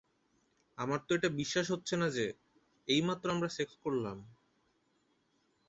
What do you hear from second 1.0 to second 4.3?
তো এটা বিশ্বাস হচ্ছে না যে, এইমাত্র আমরা সেক্স করলাম।